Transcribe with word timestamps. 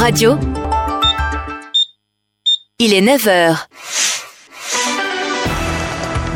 Radio. 0.00 0.38
Il 2.78 2.94
est 2.94 3.02
9h. 3.02 3.66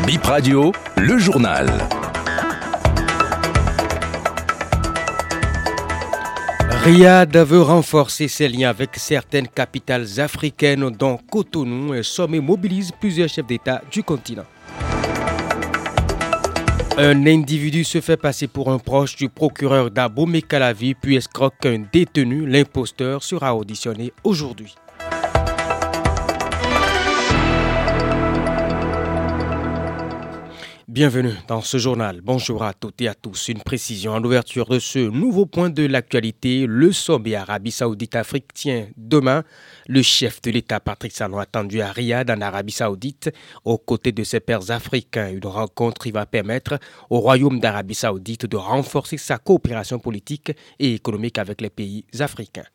Bip 0.05 0.23
Radio, 0.23 0.71
le 0.97 1.17
journal. 1.17 1.67
Riyad 6.83 7.35
veut 7.35 7.63
renforcer 7.63 8.27
ses 8.27 8.49
liens 8.49 8.69
avec 8.69 8.91
certaines 8.97 9.47
capitales 9.47 10.19
africaines 10.19 10.91
dont 10.91 11.17
Cotonou 11.17 11.95
et 11.95 12.03
sommet 12.03 12.39
mobilise 12.39 12.91
plusieurs 12.91 13.29
chefs 13.29 13.47
d'État 13.47 13.81
du 13.91 14.03
continent. 14.03 14.45
Un 16.97 17.27
individu 17.27 17.83
se 17.83 17.99
fait 17.99 18.15
passer 18.15 18.47
pour 18.47 18.71
un 18.71 18.79
proche 18.79 19.17
du 19.17 19.27
procureur 19.27 19.91
d'Abo 19.91 20.25
Mekalavi 20.25 20.93
puis 20.93 21.17
escroque 21.17 21.65
un 21.65 21.83
détenu. 21.91 22.45
L'imposteur 22.45 23.21
sera 23.21 23.53
auditionné 23.53 24.13
aujourd'hui. 24.23 24.75
Bienvenue 30.87 31.33
dans 31.47 31.61
ce 31.61 31.79
journal. 31.79 32.21
Bonjour 32.21 32.61
à 32.61 32.71
toutes 32.71 33.01
et 33.01 33.07
à 33.07 33.15
tous. 33.15 33.47
Une 33.47 33.63
précision 33.63 34.11
en 34.11 34.23
ouverture 34.23 34.67
de 34.67 34.77
ce 34.77 34.99
nouveau 34.99 35.47
point 35.47 35.71
de 35.71 35.83
l'actualité. 35.83 36.67
Le 36.67 36.91
sommet 36.91 37.33
Arabie 37.33 37.71
Saoudite-Afrique 37.71 38.53
tient 38.53 38.85
demain. 38.95 39.43
Le 39.87 40.03
chef 40.03 40.43
de 40.43 40.51
l'État, 40.51 40.79
Patrick 40.79 41.11
Salon, 41.11 41.39
attendu 41.39 41.81
à 41.81 41.91
Riyad, 41.91 42.29
en 42.29 42.39
Arabie 42.39 42.71
Saoudite, 42.71 43.31
aux 43.63 43.79
côtés 43.79 44.11
de 44.11 44.23
ses 44.23 44.41
pairs 44.41 44.69
africains. 44.69 45.31
Une 45.31 45.47
rencontre 45.47 46.03
qui 46.03 46.11
va 46.11 46.27
permettre 46.27 46.77
au 47.09 47.19
Royaume 47.19 47.59
d'Arabie 47.59 47.95
Saoudite 47.95 48.45
de 48.45 48.57
renforcer 48.57 49.17
sa 49.17 49.39
coopération 49.39 49.97
politique 49.97 50.51
et 50.77 50.93
économique 50.93 51.39
avec 51.39 51.61
les 51.61 51.71
pays 51.71 52.05
africains. 52.19 52.65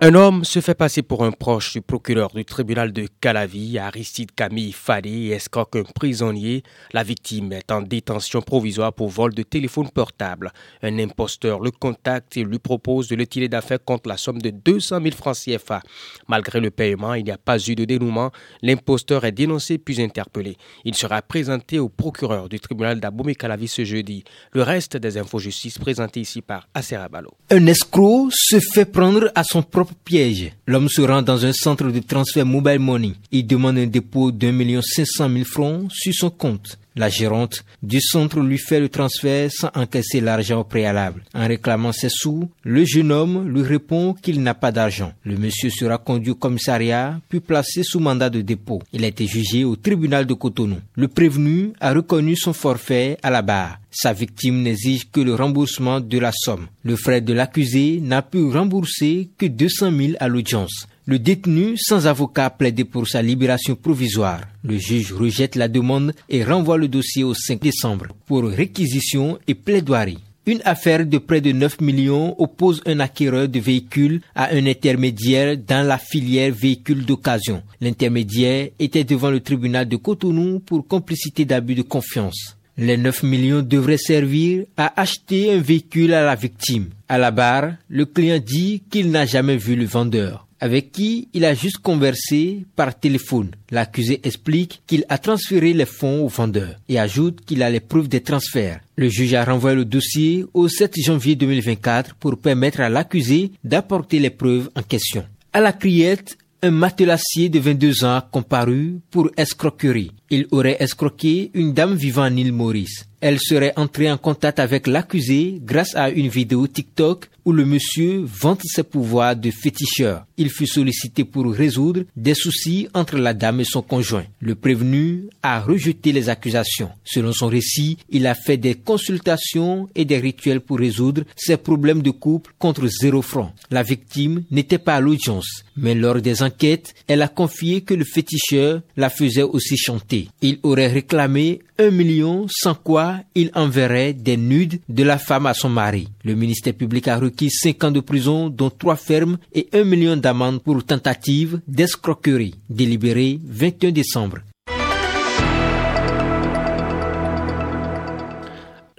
Un 0.00 0.14
homme 0.14 0.44
se 0.44 0.60
fait 0.60 0.76
passer 0.76 1.02
pour 1.02 1.24
un 1.24 1.32
proche 1.32 1.72
du 1.72 1.80
procureur 1.80 2.30
du 2.32 2.44
tribunal 2.44 2.92
de 2.92 3.08
Calavi, 3.20 3.78
Aristide 3.78 4.30
Camille 4.30 4.70
Fadé, 4.70 5.10
et 5.10 5.30
escroque 5.30 5.74
un 5.74 5.82
prisonnier. 5.82 6.62
La 6.92 7.02
victime 7.02 7.52
est 7.52 7.72
en 7.72 7.82
détention 7.82 8.40
provisoire 8.40 8.92
pour 8.92 9.08
vol 9.08 9.34
de 9.34 9.42
téléphone 9.42 9.90
portable. 9.90 10.52
Un 10.84 11.00
imposteur 11.00 11.58
le 11.58 11.72
contacte 11.72 12.36
et 12.36 12.44
lui 12.44 12.60
propose 12.60 13.08
de 13.08 13.16
le 13.16 13.26
tirer 13.26 13.48
d'affaire 13.48 13.82
contre 13.84 14.08
la 14.08 14.16
somme 14.16 14.40
de 14.40 14.50
200 14.50 15.00
000 15.02 15.16
francs 15.16 15.36
CFA. 15.36 15.82
Malgré 16.28 16.60
le 16.60 16.70
paiement, 16.70 17.14
il 17.14 17.24
n'y 17.24 17.32
a 17.32 17.38
pas 17.38 17.58
eu 17.58 17.74
de 17.74 17.84
dénouement. 17.84 18.30
L'imposteur 18.62 19.24
est 19.24 19.32
dénoncé 19.32 19.78
puis 19.78 20.00
interpellé. 20.00 20.58
Il 20.84 20.94
sera 20.94 21.22
présenté 21.22 21.80
au 21.80 21.88
procureur 21.88 22.48
du 22.48 22.60
tribunal 22.60 23.00
d'Aboumé 23.00 23.34
Calavi 23.34 23.66
ce 23.66 23.84
jeudi. 23.84 24.22
Le 24.52 24.62
reste 24.62 24.96
des 24.96 25.18
infos 25.18 25.40
justice 25.40 25.76
présentées 25.76 26.20
ici 26.20 26.40
par 26.40 26.68
Aserabalo. 26.72 27.32
Un 27.50 27.66
escroc 27.66 28.28
se 28.30 28.60
fait 28.60 28.84
prendre 28.84 29.32
à 29.34 29.42
son 29.42 29.64
propre 29.64 29.87
piège. 30.04 30.52
L'homme 30.66 30.88
se 30.88 31.02
rend 31.02 31.22
dans 31.22 31.44
un 31.44 31.52
centre 31.52 31.90
de 31.90 32.00
transfert 32.00 32.46
mobile 32.46 32.78
money. 32.78 33.12
Il 33.32 33.46
demande 33.46 33.78
un 33.78 33.86
dépôt 33.86 34.30
d'un 34.30 34.52
million 34.52 34.82
cinq 34.82 35.06
cent 35.06 35.28
mille 35.28 35.44
francs 35.44 35.90
sur 35.92 36.12
son 36.14 36.30
compte. 36.30 36.78
La 36.98 37.08
gérante 37.08 37.64
du 37.80 38.00
centre 38.00 38.40
lui 38.40 38.58
fait 38.58 38.80
le 38.80 38.88
transfert 38.88 39.48
sans 39.52 39.70
encaisser 39.76 40.20
l'argent 40.20 40.62
au 40.62 40.64
préalable. 40.64 41.22
En 41.32 41.46
réclamant 41.46 41.92
ses 41.92 42.08
sous, 42.08 42.50
le 42.64 42.84
jeune 42.84 43.12
homme 43.12 43.48
lui 43.48 43.62
répond 43.62 44.14
qu'il 44.14 44.42
n'a 44.42 44.54
pas 44.54 44.72
d'argent. 44.72 45.12
Le 45.22 45.36
monsieur 45.36 45.70
sera 45.70 45.98
conduit 45.98 46.32
au 46.32 46.34
commissariat 46.34 47.20
puis 47.28 47.38
placé 47.38 47.84
sous 47.84 48.00
mandat 48.00 48.30
de 48.30 48.40
dépôt. 48.40 48.82
Il 48.92 49.04
a 49.04 49.06
été 49.06 49.28
jugé 49.28 49.62
au 49.64 49.76
tribunal 49.76 50.26
de 50.26 50.34
Cotonou. 50.34 50.78
Le 50.96 51.06
prévenu 51.06 51.72
a 51.78 51.92
reconnu 51.92 52.34
son 52.34 52.52
forfait 52.52 53.16
à 53.22 53.30
la 53.30 53.42
barre. 53.42 53.78
Sa 53.92 54.12
victime 54.12 54.62
n'exige 54.62 55.08
que 55.08 55.20
le 55.20 55.36
remboursement 55.36 56.00
de 56.00 56.18
la 56.18 56.32
somme. 56.34 56.66
Le 56.82 56.96
frère 56.96 57.22
de 57.22 57.32
l'accusé 57.32 58.00
n'a 58.02 58.22
pu 58.22 58.44
rembourser 58.50 59.30
que 59.38 59.46
200 59.46 59.92
000 59.96 60.12
à 60.18 60.26
l'audience. 60.26 60.88
Le 61.10 61.18
détenu 61.18 61.74
sans 61.78 62.06
avocat 62.06 62.50
plaide 62.50 62.84
pour 62.84 63.08
sa 63.08 63.22
libération 63.22 63.74
provisoire. 63.74 64.42
Le 64.62 64.76
juge 64.76 65.14
rejette 65.14 65.56
la 65.56 65.66
demande 65.66 66.12
et 66.28 66.44
renvoie 66.44 66.76
le 66.76 66.86
dossier 66.86 67.24
au 67.24 67.32
5 67.32 67.62
décembre 67.62 68.08
pour 68.26 68.44
réquisition 68.44 69.38
et 69.48 69.54
plaidoirie. 69.54 70.18
Une 70.44 70.60
affaire 70.66 71.06
de 71.06 71.16
près 71.16 71.40
de 71.40 71.52
9 71.52 71.80
millions 71.80 72.38
oppose 72.38 72.82
un 72.84 73.00
acquéreur 73.00 73.48
de 73.48 73.58
véhicules 73.58 74.20
à 74.34 74.52
un 74.54 74.66
intermédiaire 74.66 75.56
dans 75.56 75.86
la 75.86 75.96
filière 75.96 76.52
véhicules 76.52 77.06
d'occasion. 77.06 77.62
L'intermédiaire 77.80 78.68
était 78.78 79.04
devant 79.04 79.30
le 79.30 79.40
tribunal 79.40 79.88
de 79.88 79.96
Cotonou 79.96 80.60
pour 80.60 80.86
complicité 80.86 81.46
d'abus 81.46 81.74
de 81.74 81.80
confiance. 81.80 82.58
Les 82.76 82.98
9 82.98 83.22
millions 83.22 83.62
devraient 83.62 83.96
servir 83.96 84.66
à 84.76 85.00
acheter 85.00 85.54
un 85.54 85.60
véhicule 85.62 86.12
à 86.12 86.22
la 86.22 86.34
victime. 86.34 86.90
À 87.08 87.16
la 87.16 87.30
barre, 87.30 87.76
le 87.88 88.04
client 88.04 88.42
dit 88.46 88.82
qu'il 88.90 89.10
n'a 89.10 89.24
jamais 89.24 89.56
vu 89.56 89.74
le 89.74 89.86
vendeur 89.86 90.44
avec 90.60 90.92
qui 90.92 91.28
il 91.32 91.44
a 91.44 91.54
juste 91.54 91.78
conversé 91.78 92.64
par 92.76 92.98
téléphone. 92.98 93.50
L'accusé 93.70 94.20
explique 94.24 94.82
qu'il 94.86 95.04
a 95.08 95.18
transféré 95.18 95.72
les 95.72 95.86
fonds 95.86 96.24
au 96.24 96.28
vendeur 96.28 96.76
et 96.88 96.98
ajoute 96.98 97.44
qu'il 97.44 97.62
a 97.62 97.70
les 97.70 97.80
preuves 97.80 98.08
des 98.08 98.22
transferts. 98.22 98.80
Le 98.96 99.08
juge 99.08 99.34
a 99.34 99.44
renvoyé 99.44 99.76
le 99.76 99.84
dossier 99.84 100.44
au 100.54 100.68
7 100.68 100.94
janvier 101.04 101.36
2024 101.36 102.14
pour 102.16 102.38
permettre 102.38 102.80
à 102.80 102.88
l'accusé 102.88 103.52
d'apporter 103.64 104.18
les 104.18 104.30
preuves 104.30 104.70
en 104.74 104.82
question. 104.82 105.24
À 105.52 105.60
la 105.60 105.72
criette, 105.72 106.36
un 106.62 106.70
matelassier 106.70 107.48
de 107.48 107.60
22 107.60 108.04
ans 108.04 108.16
a 108.16 108.28
comparu 108.30 108.98
pour 109.10 109.30
escroquerie. 109.36 110.12
Il 110.30 110.46
aurait 110.50 110.76
escroqué 110.80 111.50
une 111.54 111.72
dame 111.72 111.94
vivant 111.94 112.26
en 112.26 112.36
île 112.36 112.52
Maurice. 112.52 113.08
Elle 113.20 113.40
serait 113.40 113.72
entrée 113.76 114.10
en 114.10 114.16
contact 114.16 114.60
avec 114.60 114.86
l'accusé 114.86 115.58
grâce 115.60 115.96
à 115.96 116.10
une 116.10 116.28
vidéo 116.28 116.68
TikTok 116.68 117.28
où 117.44 117.52
le 117.52 117.64
monsieur 117.64 118.22
vante 118.24 118.60
ses 118.62 118.82
pouvoirs 118.82 119.34
de 119.34 119.50
féticheur. 119.50 120.26
Il 120.36 120.50
fut 120.50 120.66
sollicité 120.66 121.24
pour 121.24 121.50
résoudre 121.50 122.02
des 122.14 122.34
soucis 122.34 122.88
entre 122.94 123.16
la 123.16 123.34
dame 123.34 123.60
et 123.60 123.64
son 123.64 123.82
conjoint. 123.82 124.26
Le 124.40 124.54
prévenu 124.54 125.24
a 125.42 125.60
rejeté 125.60 126.12
les 126.12 126.28
accusations. 126.28 126.90
Selon 127.04 127.32
son 127.32 127.48
récit, 127.48 127.96
il 128.10 128.26
a 128.26 128.34
fait 128.34 128.58
des 128.58 128.74
consultations 128.74 129.88
et 129.94 130.04
des 130.04 130.18
rituels 130.18 130.60
pour 130.60 130.78
résoudre 130.78 131.24
ses 131.36 131.56
problèmes 131.56 132.02
de 132.02 132.10
couple 132.10 132.52
contre 132.58 132.86
zéro 132.86 133.22
franc. 133.22 133.52
La 133.70 133.82
victime 133.82 134.44
n'était 134.50 134.78
pas 134.78 134.96
à 134.96 135.00
l'audience, 135.00 135.64
mais 135.76 135.94
lors 135.94 136.20
des 136.20 136.42
enquêtes, 136.42 136.94
elle 137.08 137.22
a 137.22 137.28
confié 137.28 137.80
que 137.80 137.94
le 137.94 138.04
féticheur 138.04 138.82
la 138.96 139.10
faisait 139.10 139.42
aussi 139.42 139.76
chanter. 139.76 140.17
Il 140.42 140.58
aurait 140.62 140.88
réclamé 140.88 141.60
un 141.78 141.90
million 141.90 142.46
sans 142.50 142.74
quoi 142.74 143.16
il 143.34 143.50
enverrait 143.54 144.12
des 144.12 144.36
nudes 144.36 144.80
de 144.88 145.02
la 145.04 145.18
femme 145.18 145.46
à 145.46 145.54
son 145.54 145.68
mari. 145.68 146.08
Le 146.24 146.34
ministère 146.34 146.74
public 146.74 147.08
a 147.08 147.18
requis 147.18 147.50
5 147.50 147.84
ans 147.84 147.90
de 147.90 148.00
prison, 148.00 148.48
dont 148.48 148.70
3 148.70 148.96
fermes 148.96 149.38
et 149.54 149.68
1 149.72 149.84
million 149.84 150.16
d'amende 150.16 150.62
pour 150.62 150.84
tentative 150.84 151.60
d'escroquerie, 151.66 152.54
délibéré 152.68 153.38
21 153.44 153.92
décembre. 153.92 154.38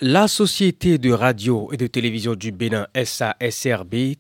La 0.02 0.30
Société 0.30 0.98
de 0.98 1.12
radio 1.12 1.70
et 1.74 1.78
de 1.78 1.86
télévision 1.86 2.34
du 2.34 2.54
Bénin 2.54 2.88
SASRB 2.96 4.16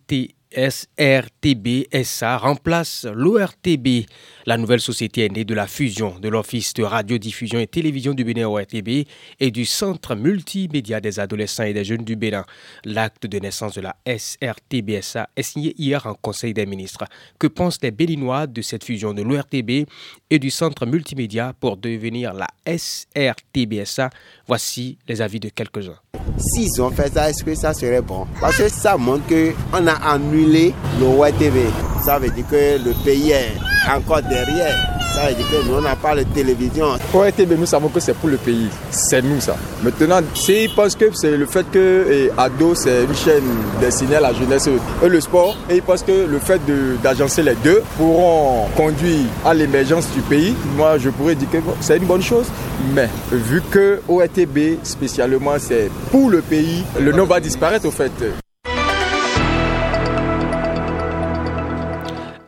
SRTB 0.55 1.85
SA 2.03 2.37
remplace 2.37 3.05
l'ORTB. 3.05 4.05
La 4.47 4.57
nouvelle 4.57 4.79
société 4.79 5.25
est 5.25 5.29
née 5.29 5.45
de 5.45 5.53
la 5.53 5.67
fusion 5.67 6.17
de 6.19 6.27
l'Office 6.27 6.73
de 6.73 6.81
radiodiffusion 6.81 7.59
et 7.59 7.67
télévision 7.67 8.15
du 8.15 8.23
Bénin 8.23 8.47
ORTB 8.47 9.05
et 9.39 9.51
du 9.51 9.65
Centre 9.65 10.15
multimédia 10.15 11.01
des 11.01 11.19
adolescents 11.19 11.65
et 11.65 11.73
des 11.73 11.83
jeunes 11.83 12.03
du 12.03 12.15
Bénin. 12.15 12.45
L'acte 12.83 13.27
de 13.27 13.37
naissance 13.37 13.75
de 13.75 13.81
la 13.81 13.95
SRTB 14.07 15.01
SA 15.01 15.29
est 15.35 15.43
signé 15.43 15.75
hier 15.77 16.07
en 16.07 16.15
Conseil 16.15 16.55
des 16.55 16.65
ministres. 16.65 17.05
Que 17.37 17.45
pensent 17.45 17.79
les 17.83 17.91
Béninois 17.91 18.47
de 18.47 18.63
cette 18.63 18.83
fusion 18.83 19.13
de 19.13 19.21
l'ORTB 19.21 19.87
et 20.31 20.39
du 20.39 20.49
Centre 20.49 20.87
multimédia 20.87 21.53
pour 21.59 21.77
devenir 21.77 22.33
la 22.33 22.47
SRTB 22.65 23.85
SA 23.85 24.09
Voici 24.47 24.97
les 25.07 25.21
avis 25.21 25.39
de 25.39 25.49
quelques-uns. 25.49 25.99
S'ils 26.37 26.81
ont 26.81 26.89
fait 26.89 27.13
ça, 27.13 27.29
est-ce 27.29 27.43
que 27.43 27.53
ça 27.53 27.73
serait 27.73 28.01
bon? 28.01 28.25
Parce 28.41 28.57
que 28.57 28.67
ça 28.69 28.97
montre 28.97 29.27
qu'on 29.27 29.85
a 29.87 29.93
annulé 30.11 30.38
le 30.45 31.05
Web 31.05 31.37
TV. 31.37 31.61
Ça 32.05 32.17
veut 32.19 32.29
dire 32.29 32.45
que 32.49 32.77
le 32.83 32.93
pays 33.03 33.31
est 33.31 33.55
encore 33.89 34.21
derrière. 34.21 34.95
Ça 35.13 35.27
veut 35.27 35.33
dire 35.33 35.45
que 35.49 35.67
nous, 35.67 35.75
on 35.75 35.81
n'a 35.81 35.95
pas 35.95 36.15
de 36.15 36.23
télévision. 36.23 36.85
ORTB, 37.13 37.53
nous 37.57 37.65
savons 37.65 37.89
que 37.89 37.99
c'est 37.99 38.13
pour 38.13 38.29
le 38.29 38.37
pays. 38.37 38.67
C'est 38.91 39.21
nous, 39.23 39.41
ça. 39.41 39.55
Maintenant, 39.83 40.21
s'ils 40.35 40.73
pensent 40.73 40.95
que 40.95 41.05
c'est 41.13 41.35
le 41.35 41.45
fait 41.45 41.65
que 41.71 42.29
Ado, 42.37 42.75
c'est 42.75 43.03
une 43.03 43.15
chaîne 43.15 43.43
destinée 43.81 44.17
à 44.17 44.21
la 44.21 44.33
jeunesse 44.33 44.69
et 45.03 45.09
le 45.09 45.19
sport, 45.19 45.57
et 45.69 45.77
ils 45.77 45.81
pensent 45.81 46.03
que 46.03 46.27
le 46.27 46.39
fait 46.39 46.61
d'agencer 47.03 47.41
les 47.41 47.55
deux 47.55 47.81
pourront 47.97 48.67
conduire 48.77 49.25
à 49.43 49.53
l'émergence 49.53 50.07
du 50.11 50.21
pays, 50.21 50.53
moi, 50.77 50.97
je 50.99 51.09
pourrais 51.09 51.35
dire 51.35 51.49
que 51.49 51.57
c'est 51.81 51.97
une 51.97 52.05
bonne 52.05 52.21
chose. 52.23 52.45
Mais 52.93 53.09
vu 53.31 53.61
que 53.71 54.01
ORTB, 54.07 54.77
spécialement, 54.83 55.55
c'est 55.59 55.89
pour 56.11 56.29
le 56.29 56.41
pays, 56.41 56.83
le 56.99 57.11
nom 57.11 57.25
va 57.25 57.39
disparaître, 57.39 57.87
au 57.87 57.91
fait. 57.91 58.11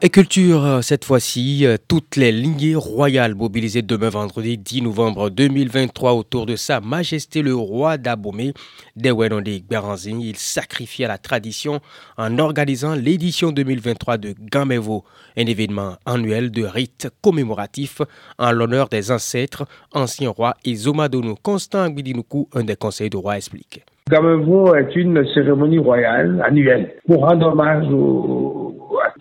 Et 0.03 0.09
culture, 0.09 0.65
euh, 0.65 0.81
cette 0.81 1.05
fois-ci, 1.05 1.63
euh, 1.63 1.77
toutes 1.87 2.15
les 2.15 2.31
lignées 2.31 2.73
royales 2.73 3.35
mobilisées 3.35 3.83
demain 3.83 4.09
vendredi 4.09 4.57
10 4.57 4.81
novembre 4.81 5.29
2023 5.29 6.13
autour 6.13 6.47
de 6.47 6.55
Sa 6.55 6.81
Majesté 6.81 7.43
le 7.43 7.53
Roi 7.53 7.99
d'Abomey, 7.99 8.53
Dewenonde 8.95 9.47
Beranzin. 9.69 10.17
Il 10.19 10.37
sacrifie 10.37 11.05
à 11.05 11.07
la 11.07 11.19
tradition 11.19 11.81
en 12.17 12.39
organisant 12.39 12.95
l'édition 12.95 13.51
2023 13.51 14.17
de 14.17 14.33
Gamevo, 14.51 15.03
un 15.37 15.45
événement 15.45 15.97
annuel 16.07 16.49
de 16.49 16.63
rites 16.63 17.09
commémoratifs 17.21 18.01
en 18.39 18.51
l'honneur 18.53 18.89
des 18.89 19.11
ancêtres, 19.11 19.67
anciens 19.93 20.31
rois 20.31 20.55
et 20.65 20.73
Zomadono. 20.73 21.35
Constant 21.43 21.87
Guidinuku, 21.91 22.47
un 22.55 22.63
des 22.63 22.75
conseils 22.75 23.11
du 23.11 23.17
roi, 23.17 23.37
explique. 23.37 23.85
Gamevo 24.09 24.73
est 24.73 24.95
une 24.95 25.23
cérémonie 25.35 25.77
royale 25.77 26.43
annuelle 26.43 26.91
pour 27.05 27.21
rendre 27.21 27.49
hommage 27.49 27.85
à 27.85 28.70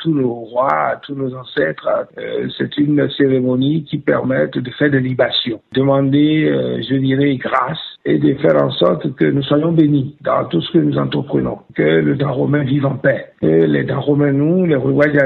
tous 0.01 0.13
nos 0.13 0.33
rois, 0.33 0.97
tous 1.03 1.15
nos 1.15 1.35
ancêtres. 1.35 1.89
Euh, 2.19 2.49
c'est 2.57 2.77
une 2.79 3.09
cérémonie 3.11 3.85
qui 3.85 3.99
permet 3.99 4.49
de 4.49 4.71
faire 4.73 4.91
des 4.91 5.01
libations, 5.01 5.61
demander, 5.73 6.45
euh, 6.45 6.83
je 6.89 6.97
dirais, 6.97 7.37
grâce 7.37 7.79
et 8.05 8.19
de 8.19 8.35
faire 8.35 8.63
en 8.63 8.71
sorte 8.71 9.15
que 9.15 9.25
nous 9.25 9.43
soyons 9.43 9.73
bénis 9.73 10.17
dans 10.23 10.45
tout 10.47 10.61
ce 10.63 10.73
que 10.73 10.79
nous 10.79 10.97
entreprenons, 10.99 11.59
que 11.75 11.83
le 11.83 12.17
droit 12.17 12.33
romain 12.33 12.65
vive 12.65 12.87
en 12.87 12.97
paix, 12.97 13.30
que 13.41 13.47
les 13.47 13.85
nous, 14.33 14.67
les 14.67 14.77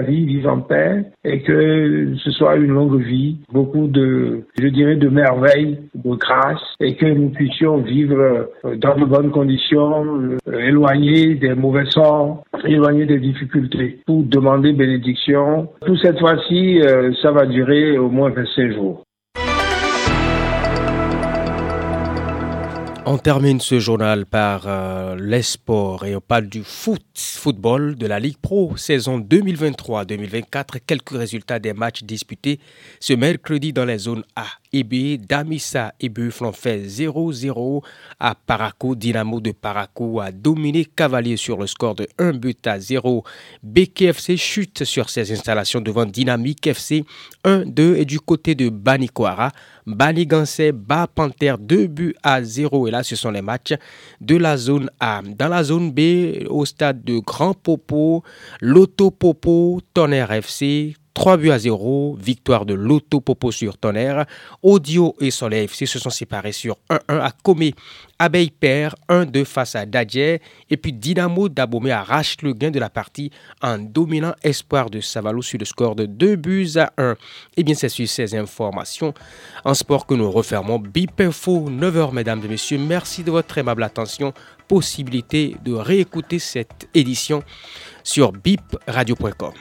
vie 0.06 0.26
vivent 0.26 0.48
en 0.48 0.60
paix 0.60 1.04
et 1.24 1.42
que 1.42 2.14
ce 2.16 2.30
soit 2.30 2.56
une 2.56 2.72
longue 2.72 3.00
vie, 3.00 3.38
beaucoup 3.52 3.86
de, 3.86 4.42
je 4.58 4.68
dirais, 4.68 4.96
de 4.96 5.08
merveilles, 5.08 5.78
de 5.94 6.14
grâce 6.14 6.62
et 6.80 6.94
que 6.94 7.06
nous 7.06 7.30
puissions 7.30 7.78
vivre 7.78 8.48
euh, 8.64 8.76
dans 8.76 8.96
de 8.96 9.04
bonnes 9.04 9.30
conditions, 9.30 10.38
euh, 10.48 10.58
éloignés 10.58 11.34
des 11.34 11.54
mauvais 11.54 11.86
sorts, 11.86 12.44
éloignés 12.64 13.06
des 13.06 13.18
difficultés 13.18 13.98
pour 14.06 14.22
demander 14.22 14.72
bénédiction. 14.72 15.68
Tout 15.84 15.96
cette 15.96 16.18
fois-ci, 16.18 16.80
euh, 16.82 17.12
ça 17.22 17.32
va 17.32 17.46
durer 17.46 17.98
au 17.98 18.10
moins 18.10 18.30
25 18.30 18.72
jours. 18.72 19.04
On 23.06 23.18
termine 23.18 23.60
ce 23.60 23.80
journal 23.80 24.24
par 24.24 24.62
euh, 24.66 25.14
les 25.20 25.42
et 26.06 26.16
on 26.16 26.20
parle 26.22 26.46
du 26.46 26.64
foot, 26.64 27.02
football 27.14 27.96
de 27.96 28.06
la 28.06 28.18
Ligue 28.18 28.38
Pro 28.38 28.78
saison 28.78 29.20
2023-2024. 29.20 30.78
Quelques 30.86 31.10
résultats 31.10 31.58
des 31.58 31.74
matchs 31.74 32.02
disputés 32.02 32.60
ce 33.00 33.12
mercredi 33.12 33.74
dans 33.74 33.84
les 33.84 33.98
zones 33.98 34.24
A 34.36 34.46
B. 34.82 35.16
Damissa 35.18 35.92
ont 36.40 36.52
fait 36.52 36.80
0-0 36.80 37.82
à 38.18 38.34
Paraco. 38.34 38.94
Dynamo 38.94 39.40
de 39.40 39.52
Paraco 39.52 40.20
a 40.20 40.32
dominé 40.32 40.84
Cavalier 40.84 41.36
sur 41.36 41.58
le 41.58 41.66
score 41.66 41.94
de 41.94 42.08
1 42.18 42.32
but 42.32 42.66
à 42.66 42.80
0. 42.80 43.24
BKFC 43.62 44.36
chute 44.36 44.84
sur 44.84 45.08
ses 45.10 45.32
installations 45.32 45.80
devant 45.80 46.06
Dynamique 46.06 46.66
FC 46.66 47.04
1-2 47.44 47.96
et 47.96 48.04
du 48.04 48.20
côté 48.20 48.54
de 48.54 48.68
Banikwara. 48.68 49.52
Banigansé 49.86 50.72
bat 50.72 51.06
Panther 51.06 51.54
2 51.60 51.86
buts 51.86 52.14
à 52.22 52.42
0 52.42 52.88
et 52.88 52.90
là 52.90 53.02
ce 53.02 53.16
sont 53.16 53.30
les 53.30 53.42
matchs 53.42 53.74
de 54.20 54.36
la 54.36 54.56
zone 54.56 54.90
A. 54.98 55.20
Dans 55.22 55.48
la 55.48 55.62
zone 55.62 55.92
B, 55.92 56.46
au 56.48 56.64
stade 56.64 57.04
de 57.04 57.18
Grand 57.18 57.54
Popo, 57.54 58.22
Loto 58.60 59.10
Popo, 59.10 59.80
Tonnerre 59.92 60.32
FC, 60.32 60.96
3 61.14 61.36
buts 61.36 61.50
à 61.52 61.58
0, 61.60 62.16
victoire 62.20 62.66
de 62.66 62.74
l'Auto 62.74 63.20
Popo 63.20 63.52
sur 63.52 63.78
Tonnerre. 63.78 64.26
Audio 64.62 65.14
et 65.20 65.30
Soleil 65.30 65.64
FC 65.64 65.86
se 65.86 66.00
sont 66.00 66.10
séparés 66.10 66.50
sur 66.50 66.76
1-1 66.90 66.98
à 67.08 67.30
Comé. 67.30 67.72
Abeille 68.18 68.50
perd 68.50 68.96
1-2 69.08 69.44
face 69.44 69.76
à 69.76 69.86
Dadje. 69.86 70.16
Et 70.16 70.76
puis 70.76 70.92
Dynamo 70.92 71.48
d'Abomey 71.48 71.92
arrache 71.92 72.36
le 72.42 72.52
gain 72.52 72.72
de 72.72 72.80
la 72.80 72.90
partie 72.90 73.30
en 73.62 73.78
dominant 73.78 74.34
Espoir 74.42 74.90
de 74.90 75.00
Savalo 75.00 75.40
sur 75.40 75.58
le 75.58 75.64
score 75.64 75.94
de 75.94 76.06
2 76.06 76.34
buts 76.34 76.70
à 76.76 76.92
1. 76.98 77.14
Et 77.56 77.62
bien, 77.62 77.76
c'est 77.76 77.88
sur 77.88 78.08
ces 78.08 78.34
informations 78.34 79.14
en 79.64 79.74
sport 79.74 80.06
que 80.06 80.14
nous 80.14 80.30
refermons 80.30 80.80
BIP 80.80 81.20
Info 81.20 81.70
9h, 81.70 82.12
mesdames 82.12 82.42
et 82.44 82.48
messieurs. 82.48 82.78
Merci 82.78 83.22
de 83.22 83.30
votre 83.30 83.56
aimable 83.56 83.84
attention. 83.84 84.34
Possibilité 84.66 85.54
de 85.64 85.74
réécouter 85.74 86.40
cette 86.40 86.88
édition 86.92 87.44
sur 88.02 88.32
bipradio.com. 88.32 89.52